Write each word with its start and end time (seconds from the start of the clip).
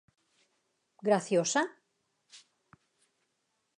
Graciosa? 1.07 1.61